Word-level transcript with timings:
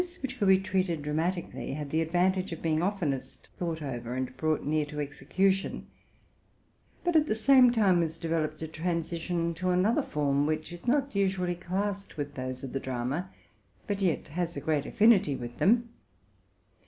—TRANS, 0.01 0.17
158 0.23 0.63
TRUTH 0.63 0.65
AND 0.65 0.65
FICTION 0.65 0.65
Those 0.65 0.65
which 0.65 0.65
could 0.65 0.73
be 0.73 0.83
treated 0.83 1.03
dramatically 1.03 1.73
had 1.75 1.89
the 1.91 2.01
advantage 2.01 2.51
of 2.51 2.61
being 2.63 2.81
oftenest 2.81 3.49
thought 3.59 3.81
over 3.83 4.15
and 4.15 4.35
brought 4.35 4.63
near 4.65 4.83
to 4.87 4.95
execu 4.95 5.51
tion; 5.51 5.85
but 7.03 7.15
at 7.15 7.27
the 7.27 7.35
same 7.35 7.71
time 7.71 7.99
was 7.99 8.17
developed 8.17 8.63
a 8.63 8.67
transition 8.67 9.53
to 9.53 9.69
another 9.69 10.01
form, 10.01 10.47
which 10.47 10.73
is 10.73 10.87
not 10.87 11.15
usually 11.15 11.53
classed 11.53 12.17
with 12.17 12.33
those 12.33 12.63
of 12.63 12.73
the 12.73 12.79
drama, 12.79 13.29
but 13.85 14.01
yet 14.01 14.29
has 14.29 14.57
a 14.57 14.59
great 14.59 14.87
affinity 14.87 15.35
with 15.35 15.59
them. 15.59 15.89